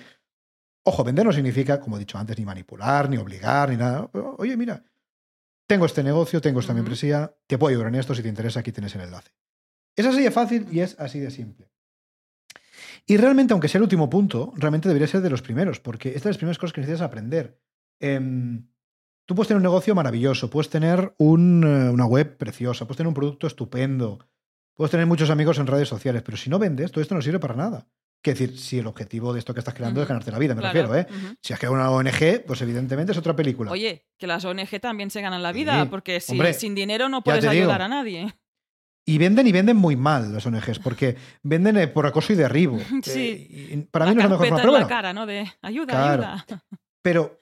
[0.84, 4.12] Ojo, vender no significa, como he dicho antes, ni manipular, ni obligar, ni nada.
[4.38, 4.84] oye, mira,
[5.66, 8.72] tengo este negocio, tengo esta membresía, te puedo ayudar en esto, si te interesa, aquí
[8.72, 9.32] tienes el enlace.
[10.00, 11.70] Es así de fácil y es así de simple.
[13.06, 16.24] Y realmente, aunque sea el último punto, realmente debería ser de los primeros, porque estas
[16.24, 17.60] son las primeras cosas que necesitas aprender.
[18.00, 18.66] Em,
[19.26, 23.14] tú puedes tener un negocio maravilloso, puedes tener eh, una web preciosa, puedes tener un
[23.14, 24.26] producto estupendo,
[24.74, 27.40] puedes tener muchos amigos en redes sociales, pero si no vendes, todo esto no sirve
[27.40, 27.86] para nada.
[28.22, 30.62] Que decir, si el objetivo de esto que estás creando es ganarte la vida, me
[30.62, 31.08] refiero, ¿eh?
[31.42, 33.70] Si has creado una ONG, pues evidentemente es otra película.
[33.70, 37.82] Oye, que las ONG también se ganan la vida, porque sin dinero no puedes ayudar
[37.82, 38.34] a nadie.
[39.06, 42.80] Y venden y venden muy mal las ONGs, porque venden eh, por acoso y derribo.
[43.04, 43.48] Sí.
[43.50, 44.80] Eh, para mí no es la mejor forma.
[44.80, 45.26] la cara, ¿no?
[45.26, 46.46] De ayuda, ayuda.
[47.02, 47.42] Pero,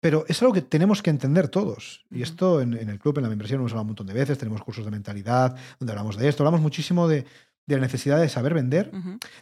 [0.00, 2.04] pero es algo que tenemos que entender todos.
[2.10, 4.38] Y esto en, el club, en la membresía, hemos hablado un montón de veces.
[4.38, 6.42] Tenemos cursos de mentalidad donde hablamos de esto.
[6.42, 7.26] Hablamos muchísimo de,
[7.66, 8.90] la necesidad de saber vender.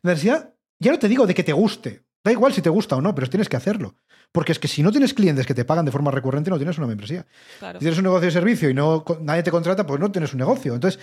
[0.03, 2.05] La necesidad, ya no te digo de que te guste.
[2.27, 3.95] Da igual si te gusta o no, pero tienes que hacerlo.
[4.33, 6.77] Porque es que si no tienes clientes que te pagan de forma recurrente, no tienes
[6.77, 7.25] una membresía.
[7.61, 10.39] Si tienes un negocio de servicio y no nadie te contrata, pues no tienes un
[10.39, 10.75] negocio.
[10.75, 11.01] Entonces,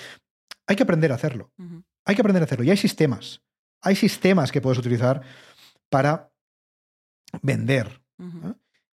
[0.67, 1.51] hay que aprender a hacerlo.
[2.05, 2.65] Hay que aprender a hacerlo.
[2.65, 3.41] Y hay sistemas.
[3.81, 5.21] Hay sistemas que puedes utilizar
[5.89, 6.31] para
[7.41, 8.01] vender.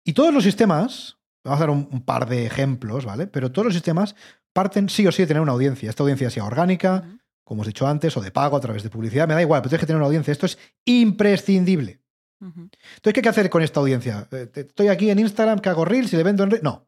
[0.03, 3.27] Y todos los sistemas, vamos a dar un, par de ejemplos, ¿vale?
[3.27, 4.15] Pero todos los sistemas
[4.53, 5.89] parten sí o sí de tener una audiencia.
[5.89, 8.89] Esta audiencia sea orgánica, como os he dicho antes, o de pago a través de
[8.89, 10.31] publicidad, me da igual, pero tienes que tener una audiencia.
[10.31, 12.01] Esto es imprescindible.
[12.39, 14.27] Entonces, ¿qué hay que hacer con esta audiencia?
[14.31, 16.63] Eh, estoy aquí en Instagram, que hago reels y le vendo en reels.
[16.63, 16.87] No,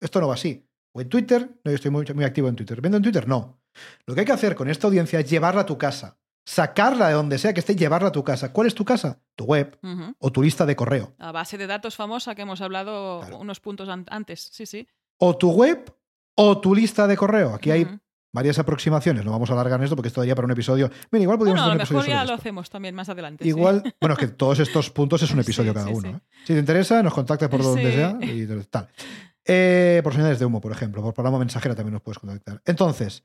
[0.00, 0.66] esto no va así.
[0.92, 2.80] O en Twitter, no, yo estoy muy, muy activo en Twitter.
[2.80, 3.26] ¿Vendo en Twitter?
[3.26, 3.60] No.
[4.06, 6.18] Lo que hay que hacer con esta audiencia es llevarla a tu casa.
[6.44, 8.52] Sacarla de donde sea que esté y llevarla a tu casa.
[8.52, 9.20] ¿Cuál es tu casa?
[9.36, 9.78] Tu web
[10.18, 11.14] o tu lista de correo.
[11.18, 14.48] La base de datos famosa que hemos hablado unos puntos antes.
[14.52, 14.88] Sí, sí.
[15.18, 15.94] O tu web
[16.34, 17.54] o tu lista de correo.
[17.54, 17.86] Aquí hay
[18.32, 19.24] varias aproximaciones.
[19.24, 20.90] No vamos a alargar en esto porque esto daría para un episodio.
[21.10, 23.46] Mira, igual podríamos bueno, hacer un mejor ya lo hacemos también más adelante.
[23.46, 26.08] Igual, bueno, es que todos estos puntos es un episodio cada uno.
[26.08, 26.20] ¿eh?
[26.44, 28.88] Si te interesa, nos contactas por donde sea y tal.
[29.44, 31.02] Eh, por señales de humo, por ejemplo.
[31.02, 32.62] Por programa mensajera también nos puedes contactar.
[32.64, 33.24] Entonces,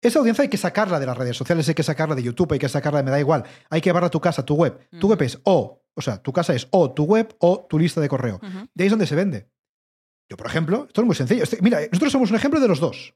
[0.00, 2.58] esa audiencia hay que sacarla de las redes sociales, hay que sacarla de YouTube, hay
[2.58, 3.44] que sacarla de me da igual.
[3.70, 4.88] Hay que llevarla a tu casa, tu web.
[4.98, 8.00] Tu web es o, o sea, tu casa es o tu web o tu lista
[8.00, 8.38] de correo.
[8.74, 9.48] De ahí es donde se vende.
[10.28, 11.42] Yo, por ejemplo, esto es muy sencillo.
[11.42, 13.14] Este, mira, nosotros somos un ejemplo de los dos.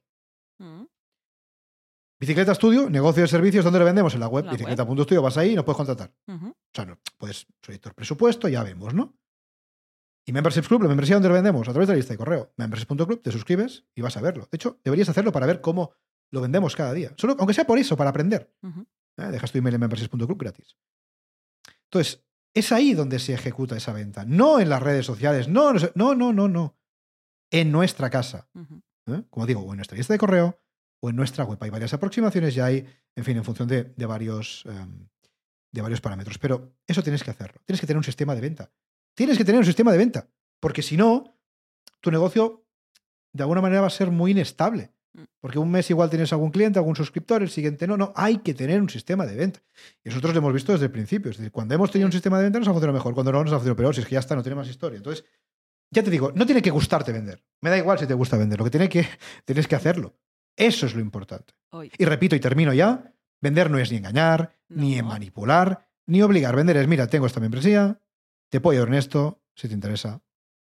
[2.20, 4.12] Bicicleta Estudio, negocio de servicios, ¿dónde lo vendemos?
[4.14, 6.12] En la web, bicicleta.studio, vas ahí y nos puedes contratar.
[6.26, 9.14] O sea, no, puedes solicitar presupuesto, ya vemos, ¿no?
[10.28, 12.52] Y Memberships Club, la membresía donde lo vendemos, a través de la lista de correo.
[12.58, 14.46] Memberships.club, te suscribes y vas a verlo.
[14.52, 15.94] De hecho, deberías hacerlo para ver cómo
[16.30, 17.14] lo vendemos cada día.
[17.16, 18.52] Solo, aunque sea por eso, para aprender.
[19.16, 19.22] ¿Eh?
[19.22, 20.76] Dejas tu email en memberships.club gratis.
[21.84, 24.26] Entonces, es ahí donde se ejecuta esa venta.
[24.26, 25.48] No en las redes sociales.
[25.48, 26.76] No, no, no, no, no.
[27.50, 28.50] En nuestra casa.
[29.06, 29.22] ¿Eh?
[29.30, 30.60] Como digo, o en nuestra lista de correo
[31.00, 31.56] o en nuestra web.
[31.62, 32.86] Hay varias aproximaciones y hay,
[33.16, 35.08] en fin, en función de, varios, em,
[35.72, 36.36] de varios parámetros.
[36.36, 37.62] Pero eso tienes que hacerlo.
[37.64, 38.70] Tienes que tener un sistema de venta.
[39.18, 40.28] Tienes que tener un sistema de venta,
[40.60, 41.36] porque si no,
[42.00, 42.64] tu negocio
[43.32, 44.92] de alguna manera va a ser muy inestable.
[45.12, 45.22] Mm.
[45.40, 47.96] Porque un mes igual tienes algún cliente, algún suscriptor, el siguiente no.
[47.96, 49.60] No, hay que tener un sistema de venta.
[50.04, 51.32] Y nosotros lo hemos visto desde el principio.
[51.32, 53.42] Es decir, cuando hemos tenido un sistema de venta nos ha funcionado mejor, cuando no
[53.42, 54.98] nos ha funcionado peor, si es que ya está, no tiene más historia.
[54.98, 55.24] Entonces,
[55.90, 57.42] ya te digo, no tiene que gustarte vender.
[57.60, 59.04] Me da igual si te gusta vender, lo que tiene que,
[59.44, 60.14] tienes que hacerlo.
[60.54, 61.54] Eso es lo importante.
[61.98, 66.54] Y repito y termino ya, vender no es ni engañar, ni manipular, ni obligar.
[66.54, 68.00] Vender es, mira, tengo esta membresía,
[68.50, 70.22] te puedo ayudar en esto, si te interesa,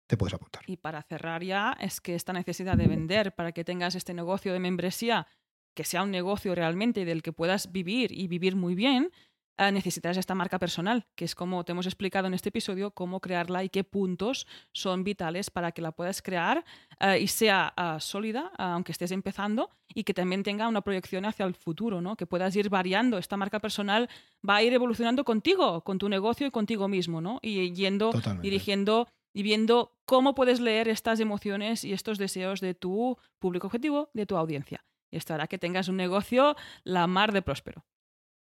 [0.08, 0.64] te puedes apuntar.
[0.68, 4.54] Y para cerrar ya, es que esta necesidad de vender para que tengas este negocio
[4.54, 5.28] de membresía,
[5.74, 9.12] que sea un negocio realmente del que puedas vivir y vivir muy bien,
[9.58, 13.64] necesitarás esta marca personal, que es como te hemos explicado en este episodio, cómo crearla
[13.64, 16.66] y qué puntos son vitales para que la puedas crear
[17.00, 21.46] eh, y sea eh, sólida, aunque estés empezando, y que también tenga una proyección hacia
[21.46, 22.16] el futuro, ¿no?
[22.16, 23.18] que puedas ir variando.
[23.18, 24.10] Esta marca personal
[24.48, 27.40] va a ir evolucionando contigo, con tu negocio y contigo mismo, ¿no?
[27.42, 28.12] y yendo,
[28.42, 34.10] dirigiendo y viendo cómo puedes leer estas emociones y estos deseos de tu público objetivo,
[34.14, 34.84] de tu audiencia.
[35.12, 37.86] Y esto hará que tengas un negocio la mar de próspero.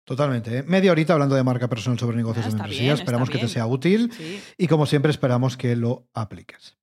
[0.07, 0.59] Totalmente.
[0.59, 0.63] ¿eh?
[0.63, 2.95] Media horita hablando de marca personal sobre negocios ah, de membresía.
[2.95, 4.13] Esperamos que te sea útil
[4.57, 6.77] y como siempre esperamos que lo apliques.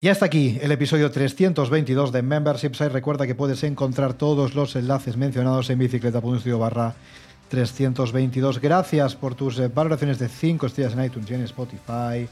[0.00, 2.88] Y hasta aquí el episodio 322 de Membership Site.
[2.88, 6.94] Recuerda que puedes encontrar todos los enlaces mencionados en bicicleta.studio barra
[7.50, 8.58] 322.
[8.58, 12.26] Gracias por tus eh, valoraciones de 5 estrellas en iTunes y en Spotify,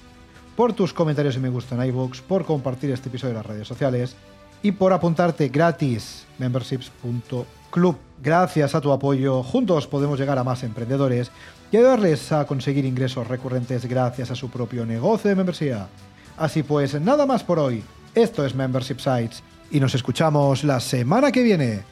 [0.57, 3.68] por tus comentarios y me gusta en iVoox, por compartir este episodio en las redes
[3.68, 4.16] sociales
[4.62, 7.97] y por apuntarte gratis memberships.club.
[8.21, 11.31] Gracias a tu apoyo, juntos podemos llegar a más emprendedores
[11.71, 15.88] y ayudarles a conseguir ingresos recurrentes gracias a su propio negocio de membresía.
[16.37, 17.83] Así pues, nada más por hoy.
[18.14, 21.83] Esto es Membership Sites y nos escuchamos la semana que viene.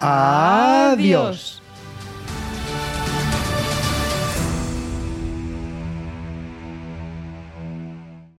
[0.00, 1.62] Adiós.